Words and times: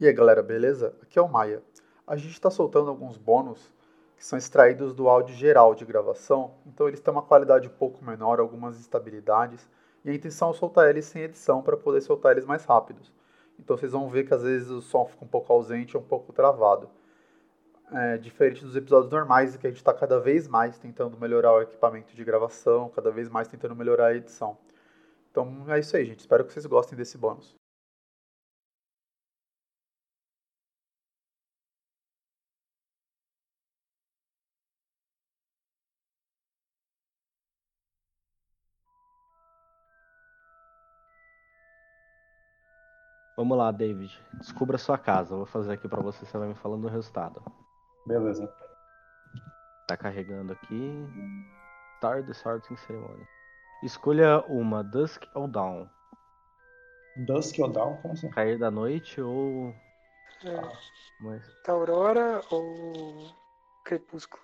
E 0.00 0.08
aí 0.08 0.12
galera, 0.12 0.42
beleza? 0.42 0.92
Aqui 1.00 1.20
é 1.20 1.22
o 1.22 1.28
Maia. 1.28 1.62
A 2.04 2.16
gente 2.16 2.32
está 2.32 2.50
soltando 2.50 2.90
alguns 2.90 3.16
bônus 3.16 3.72
que 4.16 4.26
são 4.26 4.36
extraídos 4.36 4.92
do 4.92 5.08
áudio 5.08 5.36
geral 5.36 5.72
de 5.72 5.84
gravação, 5.84 6.54
então 6.66 6.88
eles 6.88 7.00
têm 7.00 7.12
uma 7.12 7.22
qualidade 7.22 7.68
um 7.68 7.72
pouco 7.72 8.04
menor, 8.04 8.40
algumas 8.40 8.76
instabilidades, 8.76 9.68
e 10.04 10.10
a 10.10 10.14
intenção 10.14 10.50
é 10.50 10.54
soltar 10.54 10.90
eles 10.90 11.04
sem 11.04 11.22
edição 11.22 11.62
para 11.62 11.76
poder 11.76 12.00
soltar 12.00 12.32
eles 12.32 12.44
mais 12.44 12.64
rápidos. 12.64 13.12
Então 13.56 13.76
vocês 13.76 13.92
vão 13.92 14.08
ver 14.08 14.24
que 14.24 14.34
às 14.34 14.42
vezes 14.42 14.68
o 14.68 14.82
som 14.82 15.06
fica 15.06 15.24
um 15.24 15.28
pouco 15.28 15.52
ausente, 15.52 15.96
um 15.96 16.02
pouco 16.02 16.32
travado. 16.32 16.90
É, 17.92 18.18
diferente 18.18 18.64
dos 18.64 18.74
episódios 18.74 19.12
normais, 19.12 19.56
que 19.56 19.64
a 19.66 19.70
gente 19.70 19.76
está 19.76 19.94
cada 19.94 20.18
vez 20.18 20.48
mais 20.48 20.76
tentando 20.76 21.16
melhorar 21.16 21.52
o 21.52 21.62
equipamento 21.62 22.16
de 22.16 22.24
gravação, 22.24 22.88
cada 22.88 23.12
vez 23.12 23.28
mais 23.28 23.46
tentando 23.46 23.76
melhorar 23.76 24.06
a 24.06 24.14
edição. 24.16 24.58
Então 25.30 25.64
é 25.68 25.78
isso 25.78 25.96
aí, 25.96 26.04
gente. 26.04 26.20
Espero 26.20 26.44
que 26.44 26.52
vocês 26.52 26.66
gostem 26.66 26.98
desse 26.98 27.16
bônus. 27.16 27.54
Vamos 43.36 43.58
lá, 43.58 43.70
David. 43.70 44.16
Descubra 44.34 44.78
sua 44.78 44.96
casa. 44.96 45.34
Eu 45.34 45.38
vou 45.38 45.46
fazer 45.46 45.72
aqui 45.72 45.88
pra 45.88 46.00
você, 46.00 46.24
você 46.24 46.38
vai 46.38 46.48
me 46.48 46.54
falando 46.54 46.84
o 46.84 46.90
resultado. 46.90 47.42
Beleza. 48.06 48.52
Tá 49.88 49.96
carregando 49.96 50.52
aqui. 50.52 51.06
Start 51.96 52.26
the 52.26 52.34
sorting 52.34 52.76
ceremony. 52.76 53.26
Escolha 53.82 54.44
uma, 54.46 54.84
Dusk 54.84 55.24
ou 55.34 55.48
Dawn. 55.48 55.88
Dusk 57.16 57.58
ou 57.58 57.70
Dawn? 57.70 57.96
Como 57.96 58.14
assim? 58.14 58.30
Cair 58.30 58.58
da 58.58 58.70
noite 58.70 59.20
ou. 59.20 59.74
É, 60.44 60.60
Mas... 61.20 61.42
Aurora 61.68 62.40
ou 62.50 63.30
Crepúsculo? 63.84 64.42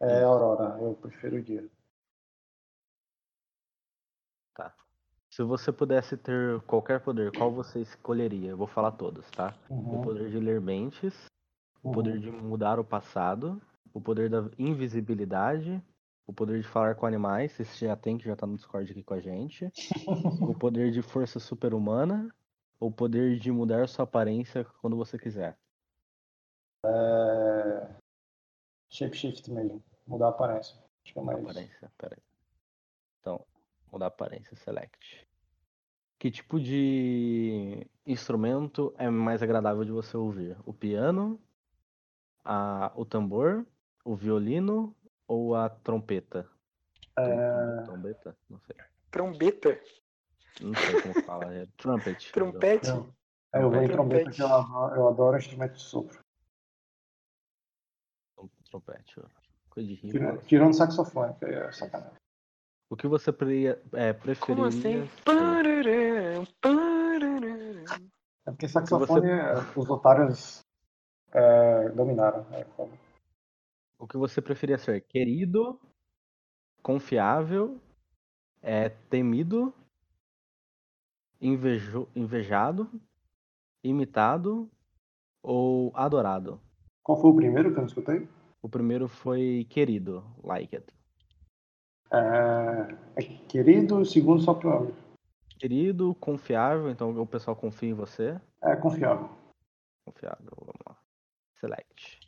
É 0.00 0.22
Aurora, 0.22 0.78
eu 0.80 0.94
prefiro 0.94 1.36
o 1.36 1.42
dia. 1.42 1.68
Tá. 4.54 4.74
Se 5.32 5.42
você 5.42 5.72
pudesse 5.72 6.14
ter 6.14 6.60
qualquer 6.62 7.00
poder, 7.00 7.32
qual 7.32 7.50
você 7.50 7.80
escolheria? 7.80 8.50
Eu 8.50 8.56
vou 8.58 8.66
falar 8.66 8.92
todos, 8.92 9.30
tá? 9.30 9.56
O 9.70 9.74
Uhum, 9.74 10.02
poder 10.02 10.30
de 10.30 10.38
ler 10.38 10.60
mentes, 10.60 11.24
o 11.82 11.88
uhum. 11.88 11.94
poder 11.94 12.20
de 12.20 12.30
mudar 12.30 12.78
o 12.78 12.84
passado, 12.84 13.58
o 13.94 14.00
poder 14.00 14.28
da 14.28 14.50
invisibilidade, 14.58 15.82
o 16.26 16.34
poder 16.34 16.60
de 16.60 16.68
falar 16.68 16.96
com 16.96 17.06
animais, 17.06 17.58
esse 17.58 17.86
já 17.86 17.96
tem 17.96 18.18
que 18.18 18.26
já 18.26 18.36
tá 18.36 18.46
no 18.46 18.56
Discord 18.56 18.92
aqui 18.92 19.02
com 19.02 19.14
a 19.14 19.20
gente, 19.20 19.72
o 20.46 20.52
poder 20.52 20.90
de 20.90 21.00
força 21.00 21.40
super-humana, 21.40 22.28
o 22.78 22.90
poder 22.90 23.38
de 23.38 23.50
mudar 23.50 23.88
sua 23.88 24.02
aparência 24.02 24.66
quando 24.82 24.98
você 24.98 25.18
quiser. 25.18 25.56
É... 26.84 27.88
Shapeshift 28.90 29.50
mesmo. 29.50 29.82
Mudar 30.06 30.26
a 30.26 30.28
aparência. 30.28 30.76
Acho 31.02 31.14
que 31.14 31.18
é 31.18 31.22
mais. 31.22 31.40
Aparência, 31.42 31.90
peraí. 31.96 32.18
Então, 33.92 33.98
mudar 33.98 34.06
a 34.06 34.08
aparência, 34.08 34.56
select. 34.56 35.28
Que 36.18 36.30
tipo 36.30 36.58
de 36.58 37.86
instrumento 38.06 38.94
é 38.96 39.10
mais 39.10 39.42
agradável 39.42 39.84
de 39.84 39.92
você 39.92 40.16
ouvir? 40.16 40.56
O 40.64 40.72
piano, 40.72 41.38
a, 42.44 42.90
o 42.94 43.04
tambor, 43.04 43.66
o 44.04 44.16
violino 44.16 44.96
ou 45.26 45.54
a 45.54 45.68
trompeta? 45.68 46.48
É... 47.18 47.82
Trombeta? 47.84 48.36
Não 48.48 48.58
sei. 48.60 48.76
Trombeta? 49.10 49.80
Não 50.60 50.74
sei 50.74 51.02
como 51.02 51.22
fala. 51.24 51.52
É 51.54 51.66
trumpet. 51.76 52.32
Eu, 52.88 53.14
é, 53.52 53.62
eu 53.62 53.70
vou 53.70 53.82
em 53.82 53.90
eu 53.90 54.46
adoro, 54.46 54.94
eu 54.94 55.08
adoro 55.08 55.36
instrumento 55.36 55.74
de 55.74 55.82
sopro. 55.82 56.22
Trompete. 58.70 59.20
ó. 59.20 59.24
Coisa 59.68 59.88
de 59.88 59.94
rima. 59.94 60.12
Tirando, 60.12 60.42
tirando 60.44 60.74
saxofone, 60.74 61.34
que 61.34 61.44
é 61.44 61.72
sacanagem. 61.72 62.21
O 62.92 62.96
que 62.96 63.08
você 63.08 63.32
pre, 63.32 63.68
é, 63.94 64.12
preferiria? 64.12 64.54
Como 64.54 64.64
assim? 64.66 65.08
É 68.44 68.50
porque 68.50 68.68
saxofone 68.68 69.30
é, 69.30 69.54
os 69.74 69.88
otários 69.88 70.62
é, 71.32 71.88
dominaram. 71.88 72.44
É. 72.52 72.66
O 73.98 74.06
que 74.06 74.18
você 74.18 74.42
preferia 74.42 74.76
ser? 74.76 75.00
Querido, 75.06 75.80
confiável, 76.82 77.80
é, 78.60 78.90
temido, 78.90 79.72
invejo, 81.40 82.06
invejado, 82.14 82.90
imitado 83.82 84.70
ou 85.42 85.92
adorado? 85.96 86.60
Qual 87.02 87.18
foi 87.18 87.30
o 87.30 87.36
primeiro 87.36 87.70
que 87.70 87.76
eu 87.76 87.80
não 87.80 87.88
escutei? 87.88 88.28
O 88.60 88.68
primeiro 88.68 89.08
foi 89.08 89.66
querido, 89.70 90.22
like 90.44 90.76
it. 90.76 90.92
É, 92.12 92.94
é 93.16 93.22
querido, 93.48 94.04
segundo 94.04 94.42
só 94.42 94.54
pra. 94.54 94.80
Querido, 95.58 96.14
confiável, 96.16 96.90
então 96.90 97.10
o 97.20 97.26
pessoal 97.26 97.56
confia 97.56 97.88
em 97.90 97.94
você. 97.94 98.38
É 98.62 98.76
confiável. 98.76 99.30
Confiável, 100.04 100.50
vamos 100.56 100.74
lá. 100.86 100.96
Select. 101.60 102.20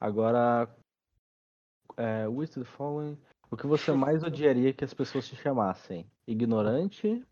Agora, 0.00 0.68
é, 1.96 2.26
with 2.26 2.48
the 2.48 2.64
following. 2.64 3.18
O 3.50 3.56
que 3.56 3.66
você 3.66 3.92
mais 3.92 4.22
odiaria 4.22 4.72
que 4.72 4.84
as 4.84 4.94
pessoas 4.94 5.28
te 5.28 5.36
chamassem? 5.36 6.10
Ignorante, 6.26 7.24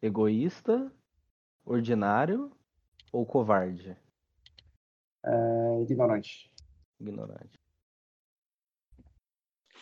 egoísta, 0.00 0.92
ordinário 1.64 2.52
ou 3.12 3.26
covarde? 3.26 3.96
É 5.24 5.82
ignorante. 5.82 6.52
Ignorante. 7.00 7.58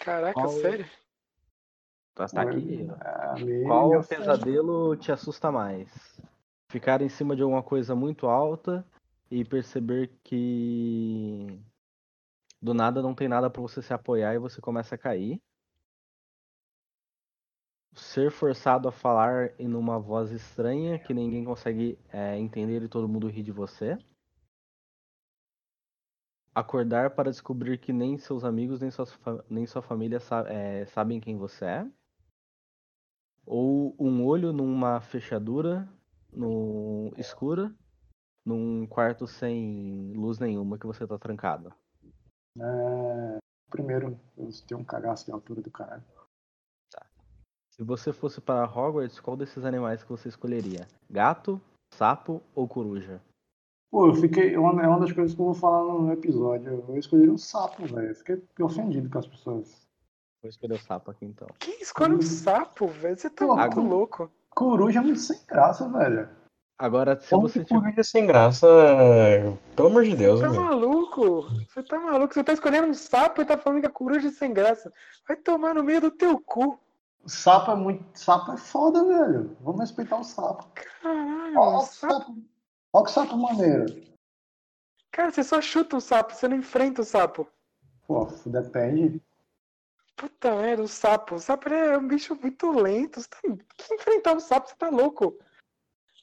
Caraca, 0.00 0.32
Qual- 0.34 0.48
sério? 0.48 0.86
Tá, 2.18 2.26
tá 2.26 2.42
aqui. 2.42 2.84
É, 3.00 3.44
meio- 3.44 3.64
Qual 3.64 3.88
meio- 3.90 4.04
pesadelo 4.04 4.96
te 4.96 5.12
assusta 5.12 5.52
mais? 5.52 6.20
Ficar 6.68 7.00
em 7.00 7.08
cima 7.08 7.36
de 7.36 7.42
alguma 7.42 7.62
coisa 7.62 7.94
muito 7.94 8.26
alta 8.26 8.84
e 9.30 9.44
perceber 9.44 10.10
que 10.24 11.60
do 12.60 12.74
nada 12.74 13.00
não 13.00 13.14
tem 13.14 13.28
nada 13.28 13.48
pra 13.48 13.62
você 13.62 13.80
se 13.80 13.94
apoiar 13.94 14.34
e 14.34 14.38
você 14.38 14.60
começa 14.60 14.96
a 14.96 14.98
cair. 14.98 15.40
Ser 17.94 18.32
forçado 18.32 18.88
a 18.88 18.92
falar 18.92 19.52
em 19.58 19.72
uma 19.74 20.00
voz 20.00 20.32
estranha 20.32 20.98
que 20.98 21.14
ninguém 21.14 21.44
consegue 21.44 21.96
é, 22.12 22.36
entender 22.36 22.82
e 22.82 22.88
todo 22.88 23.08
mundo 23.08 23.28
ri 23.28 23.44
de 23.44 23.52
você. 23.52 23.96
Acordar 26.52 27.10
para 27.10 27.30
descobrir 27.30 27.78
que 27.78 27.92
nem 27.92 28.18
seus 28.18 28.42
amigos 28.42 28.80
nem 28.80 28.90
sua, 28.90 29.06
nem 29.48 29.66
sua 29.66 29.82
família 29.82 30.18
é, 30.48 30.84
sabem 30.86 31.20
quem 31.20 31.36
você 31.36 31.64
é. 31.64 31.86
Ou 33.50 33.96
um 33.98 34.26
olho 34.26 34.52
numa 34.52 35.00
fechadura 35.00 35.88
no 36.30 37.10
escura, 37.16 37.74
num 38.44 38.86
quarto 38.86 39.26
sem 39.26 40.12
luz 40.14 40.38
nenhuma 40.38 40.78
que 40.78 40.86
você 40.86 41.06
tá 41.06 41.18
trancado. 41.18 41.72
É, 42.60 43.38
primeiro, 43.70 44.20
eu 44.36 44.48
tenho 44.66 44.80
um 44.80 44.84
cagaço 44.84 45.24
de 45.24 45.32
altura 45.32 45.62
do 45.62 45.70
caralho. 45.70 46.04
Se 47.70 47.84
você 47.84 48.12
fosse 48.12 48.40
para 48.40 48.64
Hogwarts, 48.64 49.20
qual 49.20 49.36
desses 49.36 49.64
animais 49.64 50.02
que 50.02 50.10
você 50.10 50.28
escolheria? 50.28 50.88
Gato, 51.08 51.60
sapo 51.94 52.42
ou 52.52 52.66
coruja? 52.66 53.22
Pô, 53.90 54.08
eu 54.08 54.14
fiquei. 54.14 54.52
É 54.52 54.58
uma, 54.58 54.82
é 54.82 54.88
uma 54.88 55.00
das 55.00 55.12
coisas 55.12 55.34
que 55.34 55.40
eu 55.40 55.46
vou 55.46 55.54
falar 55.54 55.84
no 55.84 56.12
episódio. 56.12 56.84
Eu 56.88 56.98
escolhi 56.98 57.30
um 57.30 57.38
sapo, 57.38 57.86
velho. 57.86 58.08
Eu 58.08 58.14
Fiquei 58.16 58.42
ofendido 58.60 59.08
com 59.08 59.18
as 59.18 59.26
pessoas. 59.28 59.87
Vou 60.42 60.48
escolher 60.48 60.74
o 60.74 60.78
sapo 60.78 61.10
aqui 61.10 61.24
então. 61.24 61.48
Quem 61.58 61.80
escolhe 61.82 62.14
um 62.14 62.22
sapo, 62.22 62.86
velho? 62.86 63.16
Você 63.16 63.28
tá 63.28 63.44
Pô, 63.46 63.56
muito 63.56 63.72
agora- 63.72 63.88
louco. 63.88 64.32
Coruja 64.50 64.98
é 65.00 65.02
muito 65.02 65.20
sem 65.20 65.38
graça, 65.46 65.88
velho. 65.88 66.28
Agora, 66.78 67.18
se 67.20 67.28
Como 67.30 67.48
você 67.48 67.60
que 67.60 67.64
tiver... 67.66 67.80
coruja 67.80 68.04
sem 68.04 68.24
graça? 68.26 68.66
Pelo 69.74 69.88
amor 69.88 70.04
de 70.04 70.14
Deus, 70.14 70.40
Tá 70.40 70.48
meu. 70.48 70.62
maluco? 70.62 71.42
Você 71.68 71.82
tá 71.82 71.98
maluco? 71.98 72.34
Você 72.34 72.44
tá 72.44 72.52
escolhendo 72.52 72.86
um 72.88 72.94
sapo 72.94 73.42
e 73.42 73.44
tá 73.44 73.58
falando 73.58 73.80
que 73.80 73.86
a 73.86 73.90
coruja 73.90 74.28
é 74.28 74.30
sem 74.30 74.52
graça. 74.52 74.92
Vai 75.26 75.36
tomar 75.36 75.74
no 75.74 75.82
meio 75.82 76.00
do 76.00 76.10
teu 76.10 76.38
cu. 76.40 76.78
Sapo 77.26 77.72
é 77.72 77.74
muito. 77.76 78.04
Sapo 78.16 78.52
é 78.52 78.56
foda, 78.56 79.04
velho. 79.04 79.56
Vamos 79.60 79.80
respeitar 79.80 80.18
o 80.18 80.24
sapo. 80.24 80.66
Caralho, 81.02 81.58
Olha 81.58 81.76
o 81.78 81.80
sapo. 81.82 82.14
sapo. 82.14 82.36
Olha 82.92 83.04
que 83.04 83.10
sapo 83.10 83.36
maneiro. 83.36 83.86
Cara, 85.10 85.32
você 85.32 85.42
só 85.42 85.60
chuta 85.60 85.96
um 85.96 86.00
sapo, 86.00 86.32
você 86.32 86.46
não 86.46 86.56
enfrenta 86.56 87.02
o 87.02 87.04
sapo. 87.04 87.46
Pô, 88.06 88.26
depende. 88.46 89.20
Puta 90.18 90.56
merda, 90.56 90.82
o 90.82 90.88
sapo. 90.88 91.36
O 91.36 91.38
sapo 91.38 91.68
é 91.68 91.96
um 91.96 92.08
bicho 92.08 92.34
muito 92.34 92.72
lento. 92.72 93.20
Você 93.20 93.28
tá... 93.28 93.38
que 93.40 93.94
enfrentar 93.94 94.34
um 94.34 94.40
sapo, 94.40 94.68
você 94.68 94.74
tá 94.74 94.90
louco. 94.90 95.38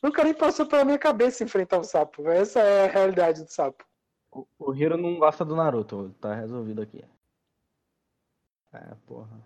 Nunca 0.04 0.22
nem 0.22 0.34
passou 0.34 0.68
pela 0.68 0.84
minha 0.84 1.00
cabeça 1.00 1.46
enfrentar 1.46 1.80
um 1.80 1.84
sapo. 1.84 2.28
Essa 2.28 2.60
é 2.60 2.86
a 2.86 2.92
realidade 2.92 3.42
do 3.42 3.50
sapo. 3.50 3.86
O, 4.32 4.46
o 4.60 4.76
Hiro 4.76 4.98
não 4.98 5.18
gosta 5.18 5.46
do 5.46 5.56
Naruto, 5.56 6.14
tá 6.20 6.36
resolvido 6.36 6.82
aqui. 6.82 7.06
É, 8.74 8.96
porra. 9.08 9.42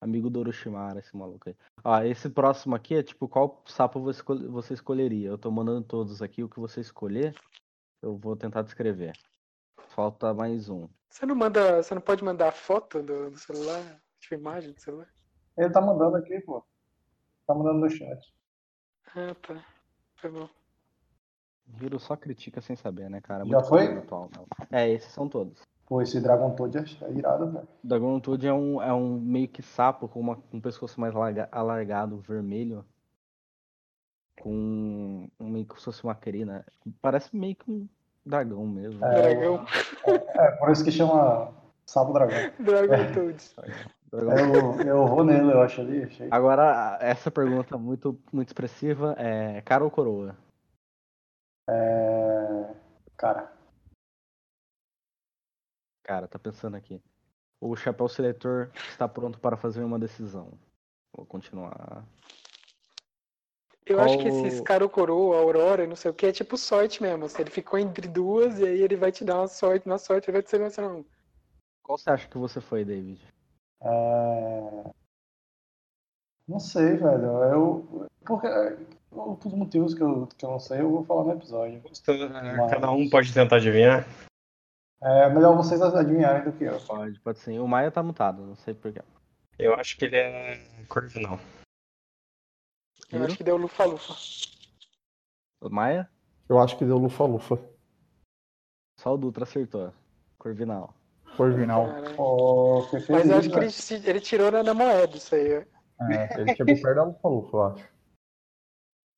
Amigo 0.00 0.28
do 0.28 0.40
Orochimaru, 0.40 0.98
esse 0.98 1.16
maluco 1.16 1.48
aí. 1.48 1.56
Ó, 1.84 2.02
esse 2.02 2.28
próximo 2.28 2.74
aqui 2.74 2.96
é 2.96 3.02
tipo, 3.04 3.28
qual 3.28 3.62
sapo 3.66 4.00
você 4.00 4.74
escolheria? 4.74 5.28
Eu 5.28 5.38
tô 5.38 5.50
mandando 5.50 5.86
todos 5.86 6.20
aqui, 6.20 6.42
o 6.42 6.48
que 6.48 6.58
você 6.58 6.80
escolher. 6.80 7.34
Eu 8.02 8.16
vou 8.16 8.34
tentar 8.34 8.62
descrever. 8.62 9.12
Falta 9.90 10.34
mais 10.34 10.68
um. 10.68 10.88
Você 11.10 11.26
não 11.26 11.34
manda. 11.34 11.82
Você 11.82 11.94
não 11.94 12.00
pode 12.00 12.24
mandar 12.24 12.52
foto 12.52 13.02
do, 13.02 13.30
do 13.30 13.38
celular? 13.38 14.00
Tipo, 14.20 14.34
imagem 14.34 14.72
do 14.72 14.80
celular? 14.80 15.08
Ele 15.56 15.70
tá 15.70 15.80
mandando 15.80 16.16
aqui, 16.16 16.40
pô. 16.40 16.64
Tá 17.46 17.54
mandando 17.54 17.80
no 17.80 17.90
chat. 17.90 18.32
Ah, 19.14 19.34
tá. 19.42 19.64
Foi 20.16 20.30
bom. 20.30 20.48
Hiro 21.80 21.98
só 21.98 22.16
critica 22.16 22.60
sem 22.60 22.76
saber, 22.76 23.08
né, 23.10 23.20
cara? 23.20 23.44
Já 23.44 23.56
Muito 23.56 23.68
foi? 23.68 23.82
problema 23.84 24.02
atual, 24.04 24.30
não. 24.36 24.46
É, 24.70 24.88
esses 24.88 25.12
são 25.12 25.28
todos. 25.28 25.60
Pô, 25.86 26.00
esse 26.00 26.20
Dragon 26.20 26.54
Toad 26.54 26.78
é 26.78 26.82
é 27.04 27.12
irado, 27.12 27.50
velho. 27.50 27.68
Dragon 27.82 28.20
Toad 28.20 28.46
é 28.46 28.52
um, 28.52 28.80
é 28.80 28.92
um 28.92 29.20
meio 29.20 29.48
que 29.48 29.62
sapo 29.62 30.08
com 30.08 30.20
uma, 30.20 30.40
um 30.52 30.60
pescoço 30.60 31.00
mais 31.00 31.12
larga- 31.14 31.48
alargado, 31.50 32.18
vermelho. 32.20 32.84
Com 34.40 35.28
um, 35.38 35.48
meio 35.48 35.66
que 35.66 35.76
se 35.78 35.84
fosse 35.84 36.02
uma 36.04 36.14
crina. 36.14 36.64
Parece 37.02 37.34
meio 37.36 37.56
que 37.56 37.70
um 37.70 37.88
dragão 38.24 38.66
mesmo. 38.66 39.04
É, 39.04 39.34
Dragão. 39.34 39.66
É, 40.06 40.50
por 40.52 40.70
isso 40.70 40.84
que 40.84 40.92
chama 40.92 41.52
Sapo 41.86 42.12
Dragão. 42.12 42.52
Dragon 42.60 43.12
Toad. 43.12 43.50
Dragão. 44.12 44.80
Eu, 44.80 44.86
eu 44.86 45.06
vou 45.06 45.24
nele, 45.24 45.52
eu 45.52 45.62
acho 45.62 45.80
ali. 45.80 46.04
Achei. 46.04 46.28
Agora, 46.30 46.98
essa 47.00 47.30
pergunta 47.30 47.76
muito, 47.78 48.18
muito 48.32 48.48
expressiva 48.48 49.14
é 49.18 49.60
cara 49.62 49.84
ou 49.84 49.90
coroa? 49.90 50.36
É... 51.68 52.74
Cara, 53.16 53.52
Cara, 56.10 56.26
tá 56.26 56.40
pensando 56.40 56.76
aqui. 56.76 57.00
O 57.60 57.76
chapéu 57.76 58.08
seletor 58.08 58.72
está 58.88 59.06
pronto 59.06 59.38
para 59.38 59.56
fazer 59.56 59.84
uma 59.84 59.96
decisão. 59.96 60.58
Vou 61.16 61.24
continuar. 61.24 62.04
Eu 63.86 64.00
acho 64.00 64.18
que 64.18 64.30
Qual- 64.30 64.46
esses 64.46 64.60
cara 64.60 64.84
ou 64.84 64.90
coroa, 64.90 65.38
aurora, 65.38 65.84
e 65.84 65.86
não 65.86 65.96
sei 65.96 66.10
o 66.10 66.14
que, 66.14 66.26
é 66.26 66.32
tipo 66.32 66.56
sorte 66.56 67.02
mesmo. 67.02 67.24
assim, 67.24 67.42
ele 67.42 67.50
ficou 67.50 67.78
entre 67.78 68.06
duas 68.06 68.58
e 68.58 68.64
aí 68.64 68.82
ele 68.82 68.96
vai 68.96 69.10
te 69.10 69.24
dar 69.24 69.38
uma 69.38 69.48
sorte. 69.48 69.88
Na 69.88 69.98
sorte 69.98 70.28
ele 70.30 70.36
vai 70.36 70.42
te 70.42 70.50
selecionar 70.50 70.92
um. 70.92 71.04
Qual 71.82 71.98
você 71.98 72.10
acha 72.10 72.28
que 72.28 72.38
você 72.38 72.60
foi, 72.60 72.84
David? 72.84 73.20
é... 73.82 74.90
Não 76.46 76.58
sei, 76.58 76.96
velho. 76.96 77.44
Eu. 77.44 78.08
Porque. 78.26 78.48
Por 79.10 79.56
motivos 79.56 79.94
que 79.94 80.02
eu, 80.02 80.26
que 80.36 80.44
eu 80.44 80.50
não 80.50 80.60
sei, 80.60 80.80
eu 80.80 80.90
vou 80.90 81.04
falar 81.04 81.24
no 81.24 81.32
episódio. 81.32 81.82
Cada 82.70 82.90
um 82.90 83.08
pode 83.08 83.32
tentar 83.32 83.56
adivinhar. 83.56 84.04
É 85.02 85.28
melhor 85.30 85.56
vocês 85.56 85.80
adivinharem 85.80 86.44
do 86.44 86.52
que 86.52 86.64
eu. 86.64 86.78
Pode, 86.80 87.18
pode 87.20 87.38
ser. 87.38 87.58
O 87.58 87.66
Maia 87.66 87.90
tá 87.90 88.02
mutado, 88.02 88.42
não 88.42 88.56
sei 88.56 88.74
porquê. 88.74 89.00
Eu 89.58 89.74
acho 89.74 89.96
que 89.96 90.04
ele 90.04 90.16
é 90.16 90.60
Corvinal. 90.88 91.38
Eu 93.12 93.24
acho 93.24 93.36
que 93.36 93.44
deu 93.44 93.56
lufa-lufa. 93.56 94.14
Maia? 95.70 96.08
Eu 96.48 96.58
acho 96.58 96.76
que 96.78 96.84
deu 96.84 96.96
lufa-lufa. 96.98 97.58
Só 98.98 99.14
o 99.14 99.18
Dutra 99.18 99.44
acertou. 99.44 99.92
Corvinal. 100.38 100.94
Corvinal. 101.36 101.86
Fefe, 102.90 103.12
Mas 103.12 103.28
eu 103.28 103.36
acho 103.38 103.50
que 103.50 103.94
ele, 103.94 104.08
ele 104.08 104.20
tirou 104.20 104.50
na, 104.50 104.62
na 104.62 104.74
moeda 104.74 105.16
isso 105.16 105.34
aí. 105.34 105.52
É, 105.52 106.40
ele 106.40 106.56
chegou 106.56 106.74
perto 106.74 106.94
da 106.94 107.04
lufa-lufa, 107.04 107.56
eu 107.56 107.62
acho. 107.64 107.90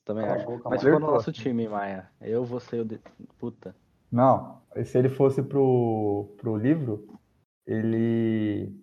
Também 0.05 0.25
acho. 0.25 0.47
boca, 0.47 0.69
Mas 0.69 0.83
ficou 0.83 0.99
no 0.99 1.12
nosso 1.12 1.33
time, 1.33 1.69
Maia. 1.69 2.11
Eu, 2.21 2.44
você 2.44 2.77
e 2.77 2.81
o. 2.81 2.85
De... 2.85 3.00
Puta. 3.39 3.75
Não, 4.11 4.61
se 4.85 4.99
ele 4.99 5.09
fosse 5.09 5.43
pro, 5.43 6.35
pro 6.39 6.56
livro, 6.56 7.06
ele. 7.67 8.75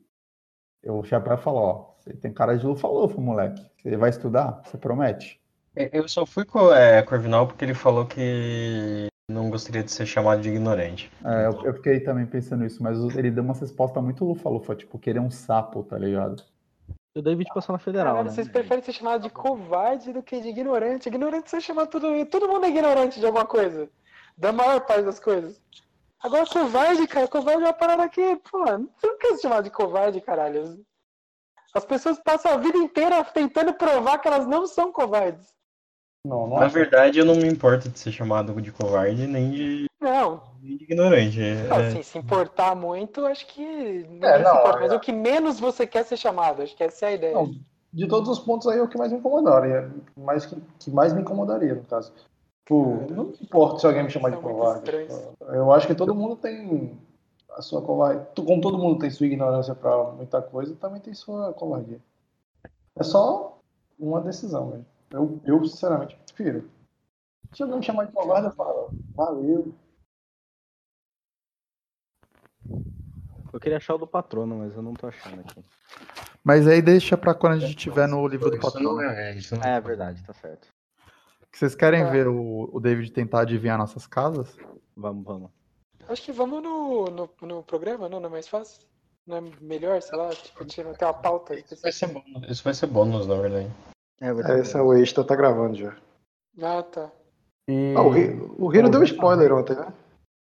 O 0.85 1.03
chapéu 1.03 1.37
falou, 1.37 1.61
ó, 1.61 1.88
você 1.99 2.13
tem 2.13 2.33
cara 2.33 2.57
de 2.57 2.65
lufa-lufa, 2.65 3.19
moleque. 3.19 3.65
Você 3.81 3.97
vai 3.97 4.09
estudar? 4.09 4.61
Você 4.65 4.77
promete? 4.77 5.39
Eu 5.75 6.07
só 6.07 6.25
fui 6.25 6.45
com 6.45 6.73
é, 6.73 7.01
Corvinal 7.03 7.47
porque 7.47 7.63
ele 7.63 7.73
falou 7.73 8.05
que 8.05 9.07
não 9.29 9.49
gostaria 9.49 9.83
de 9.83 9.91
ser 9.91 10.05
chamado 10.05 10.41
de 10.41 10.49
ignorante. 10.49 11.11
É, 11.23 11.45
eu, 11.45 11.65
eu 11.65 11.73
fiquei 11.75 11.99
também 11.99 12.25
pensando 12.25 12.63
nisso, 12.63 12.81
mas 12.81 12.97
ele 13.15 13.31
deu 13.31 13.43
uma 13.43 13.53
resposta 13.53 14.01
muito 14.01 14.25
lufa-lufa, 14.25 14.75
tipo, 14.75 14.97
querer 14.97 15.19
um 15.19 15.29
sapo, 15.29 15.83
tá 15.83 15.97
ligado? 15.97 16.43
O 17.15 17.21
David 17.21 17.49
passou 17.53 17.73
na 17.73 17.79
federal, 17.79 18.13
Caralho, 18.13 18.29
né? 18.29 18.31
vocês 18.33 18.47
preferem 18.47 18.83
ser 18.83 18.93
chamados 18.93 19.23
de 19.23 19.33
covarde 19.33 20.13
do 20.13 20.21
que 20.21 20.39
de 20.41 20.49
ignorante. 20.49 21.09
Ignorante 21.09 21.49
você 21.49 21.59
chama 21.59 21.85
tudo. 21.85 22.25
Todo 22.27 22.47
mundo 22.47 22.65
é 22.65 22.69
ignorante 22.69 23.19
de 23.19 23.25
alguma 23.25 23.45
coisa. 23.45 23.89
Da 24.37 24.51
maior 24.51 24.81
parte 24.81 25.03
das 25.03 25.19
coisas. 25.19 25.61
Agora, 26.21 26.45
covarde, 26.45 27.07
cara, 27.07 27.27
covarde 27.27 27.63
é 27.63 27.65
uma 27.65 27.73
parada 27.73 28.07
que, 28.09 28.35
pô, 28.37 28.59
você 28.59 29.07
não 29.07 29.17
quer 29.17 29.35
ser 29.35 29.41
chamado 29.41 29.63
de 29.63 29.69
covarde, 29.69 30.21
caralho. 30.21 30.85
As 31.73 31.85
pessoas 31.85 32.19
passam 32.19 32.51
a 32.51 32.57
vida 32.57 32.77
inteira 32.77 33.23
tentando 33.23 33.73
provar 33.73 34.17
que 34.17 34.27
elas 34.27 34.47
não 34.47 34.65
são 34.65 34.91
covardes. 34.91 35.47
Não, 36.25 36.47
não 36.47 36.59
Na 36.59 36.65
acho. 36.65 36.73
verdade, 36.73 37.19
eu 37.19 37.25
não 37.25 37.35
me 37.35 37.47
importo 37.47 37.87
de 37.87 37.97
ser 37.97 38.11
chamado 38.11 38.59
de 38.61 38.71
covarde 38.71 39.25
nem 39.25 39.51
de, 39.51 39.85
Não, 40.01 40.41
nem 40.61 40.75
de 40.77 40.83
ignorante. 40.83 41.39
Não, 41.39 41.77
É, 41.77 41.87
assim, 41.87 42.03
se 42.03 42.17
importar 42.17 42.75
muito, 42.75 43.25
acho 43.25 43.47
que 43.47 43.63
ninguém 43.63 44.29
É, 44.29 44.39
não, 44.39 44.57
importa. 44.59 44.79
Mas 44.81 44.91
é. 44.91 44.95
o 44.95 44.99
que 44.99 45.11
menos 45.13 45.59
você 45.59 45.87
quer 45.87 46.03
ser 46.03 46.17
chamado, 46.17 46.61
acho 46.61 46.75
que 46.75 46.83
essa 46.83 47.05
é 47.05 47.09
a 47.09 47.13
ideia. 47.13 47.33
Não, 47.33 47.51
de 47.93 48.07
todos 48.07 48.29
os 48.29 48.39
pontos 48.39 48.67
aí, 48.67 48.79
é 48.79 48.81
o 48.81 48.87
que 48.87 48.97
mais 48.97 49.11
me 49.11 49.19
incomodaria. 49.19 49.89
Mais 50.17 50.45
que, 50.45 50.57
que 50.79 50.91
mais 50.91 51.13
me 51.13 51.21
incomodaria, 51.21 51.73
no 51.75 51.83
caso. 51.83 52.11
Tipo, 52.65 53.07
não 53.09 53.33
importa 53.41 53.79
se 53.79 53.87
alguém 53.87 54.03
me 54.03 54.09
chamar 54.09 54.31
de 54.31 54.37
covarde. 54.37 54.91
Eu 55.39 55.71
acho 55.71 55.87
que 55.87 55.95
todo 55.95 56.13
mundo 56.13 56.35
tem 56.35 56.99
a 57.59 57.61
sua 57.61 57.81
covardia. 57.81 58.25
Como 58.35 58.61
todo 58.61 58.77
mundo 58.77 58.99
tem 58.99 59.11
sua 59.11 59.27
ignorância 59.27 59.75
pra 59.75 60.11
muita 60.11 60.41
coisa, 60.41 60.75
também 60.75 61.01
tem 61.01 61.13
sua 61.13 61.53
covardia. 61.53 61.99
É 62.95 63.03
só 63.03 63.59
uma 63.99 64.21
decisão, 64.21 64.71
velho. 64.71 64.85
Eu, 65.11 65.39
eu, 65.43 65.65
sinceramente, 65.65 66.17
prefiro. 66.25 66.69
Se 67.53 67.61
alguém 67.61 67.79
me 67.79 67.85
chamar 67.85 68.05
de 68.05 68.13
covarde, 68.13 68.47
eu 68.47 68.51
falo, 68.51 68.91
valeu. 69.13 69.73
Eu 73.51 73.59
queria 73.59 73.77
achar 73.77 73.95
o 73.95 73.97
do 73.97 74.07
patrono, 74.07 74.59
mas 74.59 74.75
eu 74.75 74.81
não 74.81 74.93
tô 74.93 75.07
achando 75.07 75.41
aqui. 75.41 75.63
Mas 76.43 76.67
aí 76.67 76.81
deixa 76.81 77.17
pra 77.17 77.33
quando 77.33 77.53
a 77.53 77.59
gente 77.59 77.75
tiver 77.75 78.07
no 78.07 78.25
livro 78.27 78.49
do 78.49 78.79
não 78.79 79.01
é, 79.01 79.35
isso 79.35 79.55
não 79.55 79.63
É 79.63 79.81
verdade, 79.81 80.23
tá 80.23 80.33
certo. 80.33 80.67
Vocês 81.51 81.75
querem 81.75 82.03
Tá. 82.03 82.11
ver 82.11 82.27
o, 82.27 82.69
o 82.71 82.79
David 82.79 83.11
tentar 83.11 83.41
adivinhar 83.41 83.77
nossas 83.77 84.05
casas? 84.05 84.55
Vamos, 84.95 85.25
vamos. 85.25 85.58
Acho 86.09 86.23
que 86.23 86.31
vamos 86.31 86.61
no, 86.63 87.05
no, 87.05 87.29
no 87.41 87.63
programa, 87.63 88.09
não? 88.09 88.19
Não 88.19 88.27
é 88.27 88.31
mais 88.31 88.47
fácil? 88.47 88.81
Não 89.27 89.37
é 89.37 89.41
melhor, 89.61 90.01
sei 90.01 90.17
lá, 90.17 90.29
tipo, 90.29 90.65
tirar 90.65 90.91
até 90.91 91.05
uma 91.05 91.13
pauta. 91.13 91.53
Isso 91.53 91.79
vai 91.81 91.91
ser 91.91 92.07
bônus, 92.07 92.49
isso 92.49 92.63
vai 92.63 92.73
ser 92.73 92.87
bônus, 92.87 93.27
na 93.27 93.35
verdade. 93.35 93.69
É, 94.19 94.33
vai 94.33 94.43
ser 94.43 94.51
É, 94.57 94.59
esse 94.61 94.75
é 94.77 94.81
o 94.81 94.93
extra, 94.93 95.23
tá 95.23 95.35
gravando 95.35 95.75
já. 95.75 95.95
Ah, 96.61 96.81
tá. 96.83 97.11
E... 97.69 97.93
Ah, 97.95 98.01
o, 98.01 98.09
Ri- 98.09 98.33
o 98.57 98.73
Hiro 98.73 98.89
deu 98.89 99.03
spoiler 99.03 99.53
ontem, 99.53 99.75
né? 99.75 99.93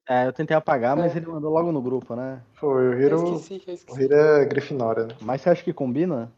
É, 0.09 0.27
eu 0.27 0.33
tentei 0.33 0.57
apagar, 0.57 0.97
mas 0.97 1.15
É. 1.15 1.19
ele 1.19 1.27
mandou 1.27 1.53
logo 1.53 1.71
no 1.71 1.81
grupo, 1.81 2.17
né? 2.17 2.43
Foi, 2.55 2.89
o 2.89 2.93
Eu 2.95 2.99
Hiro, 3.01 3.35
esqueci, 3.35 3.63
eu 3.89 3.95
o. 3.95 4.01
Hiro 4.01 4.15
é 4.15 4.45
Grifinória, 4.45 5.07
né? 5.07 5.17
Mas 5.21 5.41
você 5.43 5.51
acha 5.51 5.63
que 5.63 5.73
combina? 5.73 6.31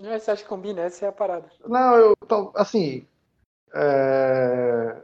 Não, 0.00 0.18
você 0.18 0.30
acha 0.30 0.42
que 0.42 0.48
combina? 0.48 0.80
Essa 0.80 1.04
é 1.04 1.08
a 1.10 1.12
parada. 1.12 1.50
Não, 1.66 1.96
eu, 1.96 2.14
assim, 2.54 3.06
é, 3.74 5.02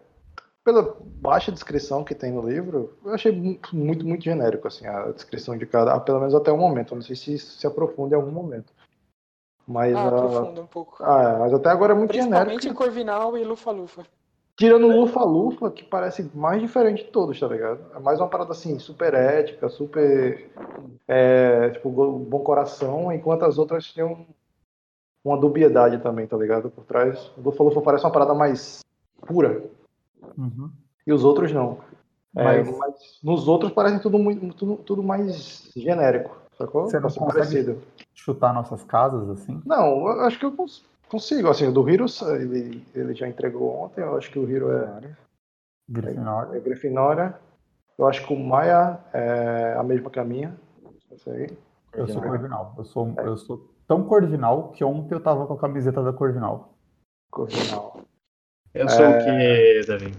pela 0.67 0.97
baixa 1.21 1.53
descrição 1.53 2.03
que 2.03 2.13
tem 2.13 2.33
no 2.33 2.43
livro, 2.47 2.93
eu 3.05 3.15
achei 3.15 3.31
muito, 3.31 3.75
muito, 3.77 4.05
muito 4.05 4.25
genérico, 4.25 4.67
assim, 4.67 4.85
a 4.85 5.13
descrição 5.13 5.57
de 5.57 5.65
cada, 5.65 5.99
pelo 6.01 6.19
menos 6.19 6.35
até 6.35 6.51
o 6.51 6.59
momento. 6.59 6.91
Eu 6.93 6.97
não 6.97 7.03
sei 7.03 7.15
se 7.15 7.39
se 7.39 7.65
aprofunda 7.69 8.17
em 8.17 8.19
algum 8.19 8.33
momento. 8.33 8.73
Mas, 9.65 9.95
Ah, 9.95 10.01
a- 10.03 10.09
aprofunda 10.09 10.61
um 10.61 10.67
pouco. 10.67 10.97
ah, 11.05 11.37
mas 11.39 11.55
até 11.55 11.69
agora 11.69 11.93
é 11.93 11.97
muito 11.97 12.11
Principalmente 12.11 12.63
genérico. 12.63 12.67
em 12.67 12.75
Corvinal 12.75 13.39
e 13.39 13.45
Lufa-Lufa. 13.45 14.03
Tirando 14.57 14.89
o 14.89 15.01
Lufa 15.01 15.23
Lufa, 15.23 15.71
que 15.71 15.85
parece 15.85 16.29
mais 16.35 16.61
diferente 16.61 17.05
de 17.05 17.11
todos, 17.13 17.39
tá 17.39 17.47
ligado? 17.47 17.79
É 17.95 18.01
mais 18.01 18.19
uma 18.19 18.29
parada 18.29 18.51
assim, 18.51 18.77
super 18.81 19.15
ética, 19.15 19.69
super. 19.69 20.51
é, 21.07 21.71
tipo, 21.71 21.89
bom 21.91 22.41
coração, 22.41 23.13
enquanto 23.13 23.45
as 23.45 23.57
outras 23.57 23.93
têm 23.93 24.03
um- 24.03 24.27
uma 25.25 25.37
dubiedade 25.39 25.99
também, 26.03 26.27
tá 26.27 26.37
ligado? 26.37 26.71
Por 26.71 26.83
trás. 26.85 27.31
O 27.39 27.43
Lufa 27.43 27.63
Lufa 27.63 27.81
parece 27.83 28.05
uma 28.05 28.11
parada 28.13 28.35
mais 28.35 28.81
pura, 29.27 29.63
Uhum. 30.37 30.71
e 31.07 31.13
os 31.13 31.25
outros 31.25 31.53
não. 31.53 31.79
É, 32.37 32.45
Mas- 32.45 32.79
mas 32.79 32.95
nos 33.23 33.49
outros 33.49 33.73
parece 33.73 33.99
tudo, 34.01 34.19
muito, 34.19 34.55
tudo, 34.55 34.77
tudo 34.77 35.03
mais 35.03 35.71
genérico, 35.75 36.37
sacou? 36.59 36.83
Você 36.85 36.97
não 37.01 37.09
consegue- 37.09 37.27
parecido. 37.33 37.83
Chutar 38.15 38.53
nossas 38.53 38.83
casas, 38.85 39.29
assim? 39.31 39.63
Não, 39.65 40.07
eu 40.09 40.21
acho 40.23 40.39
que 40.39 40.45
eu 40.45 40.53
cons- 40.53 40.85
consigo. 41.09 41.49
Assim, 41.49 41.67
o 41.69 41.73
do 41.73 41.89
Hiro, 41.89 42.05
ele, 42.39 42.85
ele 42.95 43.15
já 43.15 43.27
entregou 43.27 43.75
ontem, 43.85 44.03
eu 44.03 44.17
acho 44.19 44.31
que 44.31 44.39
o 44.39 44.49
Hiro 44.51 44.71
é. 44.71 45.17
Grifinória. 45.89 46.57
É 46.57 46.61
Grifinória. 46.61 47.39
Eu 47.99 48.07
acho 48.07 48.27
que 48.27 48.33
o 48.35 48.39
Maia 48.39 48.99
é 49.15 49.75
a 49.79 49.83
mesma 49.83 50.11
que 50.11 50.19
a 50.21 50.25
minha. 50.25 50.55
Eu 51.95 52.07
sou 52.09 52.21
Corvinal. 52.21 52.75
Eu 52.77 52.85
sou, 52.85 53.15
eu 53.19 53.37
sou 53.39 53.71
tão 53.87 54.03
Corvinal 54.05 54.69
que 54.73 54.85
ontem 54.85 55.15
eu 55.15 55.21
tava 55.23 55.47
com 55.47 55.55
a 55.55 55.59
camiseta 55.59 56.03
da 56.03 56.13
Corvinal. 56.13 56.75
Corvinal. 57.31 58.01
Eu 58.77 58.89
sou 58.89 59.11
o 59.11 59.19
que, 59.19 59.87
Davi? 59.87 60.13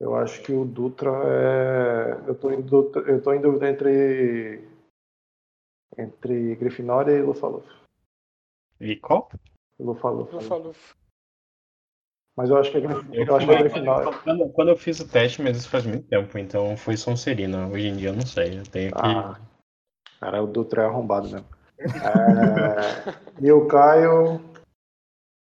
Eu 0.00 0.14
acho 0.14 0.40
que 0.42 0.52
o 0.52 0.64
Dutra 0.64 1.10
é. 1.10 2.28
Eu 2.28 2.34
tô 2.34 2.50
em 2.52 2.60
dúvida, 2.62 3.00
eu 3.00 3.20
tô 3.22 3.32
em 3.32 3.40
dúvida 3.40 3.68
entre. 3.68 4.64
Entre 5.96 6.54
Grifinória 6.54 7.12
e 7.12 7.22
Lufa-Lufa. 7.22 7.72
E 8.80 8.94
qual? 8.96 9.28
Lufa-Lufa. 9.80 10.36
Lufa-Lufa. 10.36 10.94
Mas 12.36 12.50
eu 12.50 12.56
acho 12.56 12.70
que 12.70 12.76
é, 12.76 12.80
Grif- 12.80 13.12
eu 13.12 13.34
acho 13.36 13.46
que 13.46 13.52
é 13.52 13.58
Grifinória. 13.58 14.12
Quando, 14.22 14.52
quando 14.52 14.68
eu 14.68 14.76
fiz 14.76 15.00
o 15.00 15.08
teste, 15.08 15.42
mas 15.42 15.56
isso 15.56 15.68
faz 15.68 15.84
muito 15.84 16.06
tempo, 16.06 16.38
então 16.38 16.76
foi 16.76 16.96
Sonserina. 16.96 17.66
Hoje 17.66 17.88
em 17.88 17.96
dia 17.96 18.10
eu 18.10 18.14
não 18.14 18.24
sei. 18.24 18.60
Eu 18.60 18.62
tenho 18.62 18.92
que. 18.92 18.98
Ah, 19.00 19.40
cara, 20.20 20.40
o 20.40 20.46
Dutra 20.46 20.82
é 20.82 20.86
arrombado 20.86 21.28
mesmo. 21.28 21.48
É, 21.80 21.82
e 23.44 23.50
o 23.50 23.66
Caio. 23.66 24.40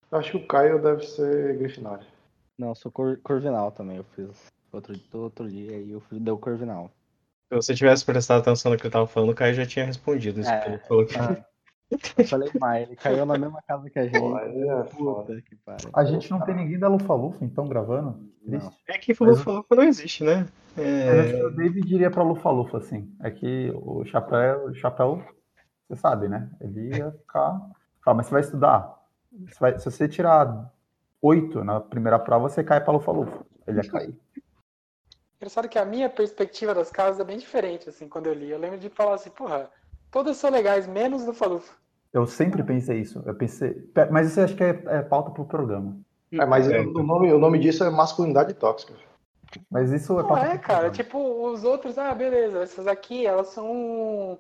eu 0.10 0.18
Acho 0.18 0.32
que 0.32 0.38
o 0.38 0.48
Caio 0.48 0.82
deve 0.82 1.06
ser 1.06 1.58
Grifinória. 1.58 2.08
Não, 2.58 2.70
eu 2.70 2.76
sou 2.76 2.92
cor, 2.92 3.20
Corvinal 3.24 3.72
também. 3.72 3.98
Eu 3.98 4.04
fiz 4.16 4.52
outro, 4.72 4.96
outro 5.14 5.50
dia 5.50 5.78
e 5.78 5.92
eu 5.92 6.00
fui, 6.02 6.20
deu 6.20 6.38
Corvinal. 6.38 6.90
Se 7.50 7.56
você 7.56 7.76
tivesse 7.76 8.04
prestado 8.06 8.40
atenção 8.40 8.72
no 8.72 8.78
que 8.78 8.86
eu 8.88 8.92
tava 8.92 9.08
falando, 9.08 9.32
o 9.32 9.36
Caio 9.36 9.54
já 9.54 9.66
tinha 9.66 9.86
respondido 9.86 10.42
isso. 10.42 10.50
É, 10.50 10.60
que 10.60 10.70
ele 10.70 10.80
falou 10.80 11.06
que... 11.06 11.18
ah, 11.18 11.46
eu 12.18 12.26
falei 12.26 12.52
mais, 12.60 12.88
ele 12.88 12.96
caiu 12.96 13.26
na 13.26 13.38
mesma 13.38 13.62
casa 13.62 13.88
que 13.90 14.00
a 14.00 14.08
gente. 14.08 14.20
Pô, 14.20 15.22
é 15.30 15.42
que 15.42 15.56
pariu. 15.58 15.90
A 15.94 16.04
gente 16.04 16.32
não 16.32 16.42
tem 16.42 16.56
ninguém 16.56 16.80
da 16.80 16.88
Lufa-Lufa, 16.88 17.46
então, 17.46 17.68
gravando? 17.68 18.28
Triste. 18.46 18.72
É 18.88 18.98
que 18.98 19.14
falou, 19.14 19.36
falou 19.36 19.64
que 19.64 19.76
não 19.76 19.84
existe, 19.84 20.24
né? 20.24 20.48
É... 20.78 21.20
acho 21.20 21.34
que 21.36 21.44
o 21.44 21.52
David 21.52 21.94
iria 21.94 22.10
pra 22.10 22.24
Lufa-Lufa, 22.24 22.80
assim. 22.80 23.16
É 23.22 23.30
que 23.30 23.72
o 23.76 24.04
chapéu, 24.06 24.66
o 24.66 24.74
chapéu, 24.74 25.24
você 25.88 25.96
sabe, 25.96 26.28
né? 26.28 26.50
Ele 26.60 26.96
ia 26.98 27.12
ficar. 27.12 27.62
Fala, 28.04 28.18
mas 28.18 28.26
você 28.26 28.32
vai 28.32 28.42
estudar. 28.42 29.00
Você 29.48 29.60
vai- 29.60 29.78
se 29.78 29.86
você 29.86 30.08
tirar 30.08 30.74
oito 31.26 31.64
na 31.64 31.80
primeira 31.80 32.20
prova, 32.20 32.50
você 32.50 32.64
cai 32.64 32.82
pra 32.84 32.94
Lufa-Lufa. 32.94 33.46
Ele 33.68 33.82
ia 33.82 33.90
cair. 33.90 34.16
Engraçado 35.38 35.68
que 35.68 35.78
a 35.78 35.86
minha 35.86 36.10
perspectiva 36.10 36.74
das 36.74 36.92
casas 36.92 37.20
é 37.20 37.24
bem 37.24 37.38
diferente, 37.38 37.90
assim, 37.90 38.08
quando 38.08 38.28
eu 38.28 38.34
li. 38.34 38.50
Eu 38.50 38.60
lembro 38.60 38.78
de 38.78 38.90
falar 38.90 39.16
assim, 39.16 39.30
porra, 39.30 39.70
todas 40.12 40.38
são 40.38 40.50
legais, 40.50 40.88
menos 40.88 41.26
do 41.26 41.34
Falufa. 41.34 41.74
Eu 42.14 42.26
sempre 42.26 42.64
pensei 42.64 43.00
isso. 43.02 43.22
Eu 43.26 43.36
pensei. 43.36 43.74
Pe- 43.74 44.06
Mas 44.10 44.28
isso 44.28 44.40
eu 44.40 44.46
acho 44.46 44.56
que 44.56 44.64
é, 44.64 44.70
é 44.88 45.02
pauta 45.02 45.32
pro 45.32 45.46
programa. 45.46 45.98
É, 46.32 46.46
mas 46.46 46.70
É. 46.70 46.80
o, 46.80 47.04
nome, 47.04 47.32
o 47.34 47.38
nome 47.38 47.60
disso 47.60 47.84
é 47.84 47.90
masculinidade 47.90 48.54
tóxica. 48.54 48.94
Mas 49.70 49.92
isso 49.92 50.14
é 50.14 50.22
Não 50.22 50.28
pauta 50.28 50.46
é, 50.46 50.50
pro 50.58 50.60
cara, 50.60 50.90
tipo, 50.90 51.18
os 51.20 51.64
outros, 51.64 51.98
ah, 51.98 52.14
beleza, 52.14 52.62
essas 52.64 52.88
aqui, 52.88 53.26
elas 53.26 53.48
são. 53.48 54.40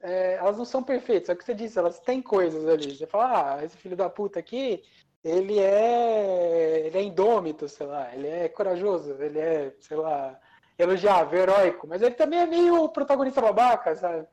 é, 0.00 0.34
elas 0.34 0.56
não 0.56 0.64
são 0.64 0.82
perfeitas, 0.82 1.28
é 1.28 1.32
o 1.32 1.36
que 1.36 1.44
você 1.44 1.54
disse, 1.54 1.78
elas 1.78 2.00
têm 2.00 2.22
coisas 2.22 2.66
ali. 2.66 2.96
Você 2.96 3.06
fala, 3.06 3.56
ah, 3.56 3.64
esse 3.64 3.76
filho 3.76 3.96
da 3.96 4.08
puta 4.08 4.38
aqui, 4.38 4.82
ele 5.22 5.58
é. 5.58 6.86
ele 6.86 6.98
é 6.98 7.02
indômito, 7.02 7.68
sei 7.68 7.86
lá, 7.86 8.14
ele 8.14 8.26
é 8.26 8.48
corajoso, 8.48 9.12
ele 9.20 9.38
é, 9.38 9.74
sei 9.78 9.96
lá, 9.96 10.38
elogiável, 10.78 11.40
heróico, 11.40 11.86
mas 11.86 12.02
ele 12.02 12.14
também 12.14 12.40
é 12.40 12.46
meio 12.46 12.88
protagonista 12.88 13.40
babaca, 13.40 13.94
sabe? 13.94 14.26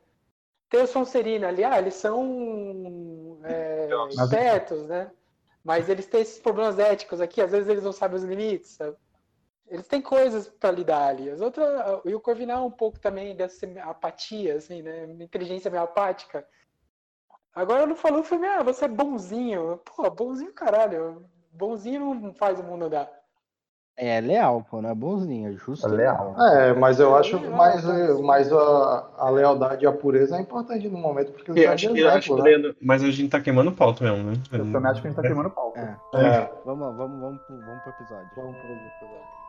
Tem 0.70 0.82
o 0.82 0.88
Sonserina 0.88 1.48
ali, 1.48 1.63
ah, 1.63 1.77
eles 1.77 1.94
são 1.96 3.39
é, 3.44 3.89
espertos, 4.10 4.84
né? 4.84 5.12
Mas 5.63 5.89
eles 5.89 6.06
têm 6.06 6.22
esses 6.22 6.39
problemas 6.39 6.79
éticos 6.79 7.20
aqui, 7.22 7.41
às 7.41 7.51
vezes 7.51 7.67
eles 7.67 7.84
não 7.84 7.91
sabem 7.91 8.17
os 8.17 8.24
limites, 8.24 8.72
sabe? 8.72 8.96
Eles 9.70 9.88
têm 9.88 10.01
coisas 10.01 10.48
pra 10.48 10.72
lidar 10.72 11.08
ali. 11.08 11.29
As 11.29 11.41
outras, 11.41 11.67
e 12.06 12.15
o 12.15 12.22
Corvinal 12.22 12.65
um 12.65 12.72
pouco 12.72 13.00
também 13.00 13.36
dessa 13.36 13.67
apatia, 13.82 14.56
assim, 14.56 14.82
né? 14.82 15.06
Uma 15.06 15.24
inteligência 15.24 15.70
meio 15.70 15.84
apática. 15.84 16.48
Agora 17.57 17.87
não 17.87 17.95
falou, 17.95 18.23
foi 18.23 18.37
meio, 18.37 18.53
ah, 18.53 18.61
você 18.61 18.85
é 18.85 18.87
bonzinho. 18.87 19.79
Pô, 19.83 20.07
bonzinho 20.11 20.53
caralho. 20.53 21.23
Bonzinho 21.51 22.13
não 22.13 22.31
faz 22.31 22.59
o 22.59 22.63
mundo 22.63 22.85
andar. 22.85 23.09
É 23.97 24.21
leal, 24.21 24.63
pô, 24.69 24.79
não 24.79 24.91
é 24.91 24.93
bonzinho, 24.93 25.49
é 25.49 25.53
justo. 25.53 25.87
É 25.87 25.89
leal. 25.89 26.35
É, 26.39 26.73
mas 26.73 26.99
eu 26.99 27.15
acho 27.15 27.39
Não, 27.39 27.49
mais, 27.49 27.83
não, 27.83 28.21
mais 28.21 28.53
a, 28.53 29.09
a 29.17 29.29
lealdade 29.31 29.85
e 29.85 29.87
a 29.87 29.91
pureza 29.91 30.37
é 30.37 30.41
importante 30.41 30.87
no 30.87 30.99
momento, 30.99 31.31
porque 31.31 31.49
Eu 31.49 31.71
acho 31.71 31.89
é 31.89 31.93
que, 31.93 31.99
eu 31.99 32.09
acho 32.09 32.33
exemplo, 32.37 32.67
né? 32.67 32.75
Mas 32.79 33.01
a 33.03 33.09
gente 33.09 33.29
tá 33.31 33.41
queimando 33.41 33.71
pauta 33.71 34.03
mesmo, 34.03 34.29
né? 34.29 34.37
Eu 34.51 34.71
também 34.71 34.91
acho 34.91 35.01
que 35.01 35.07
a 35.07 35.09
gente 35.09 35.19
tá 35.19 35.23
queimando 35.23 35.49
pauta. 35.49 35.99
É. 36.13 36.19
É. 36.23 36.51
Vamos, 36.63 36.95
vamos, 36.95 37.19
vamos, 37.19 37.41
vamos 37.49 37.81
pro 37.81 37.91
episódio. 37.93 38.29
Vamos 38.35 38.55
pro 38.55 38.69
episódio. 38.69 39.47